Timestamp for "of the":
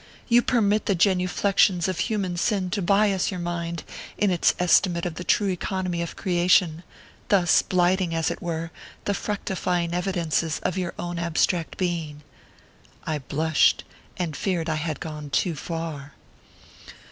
5.05-5.23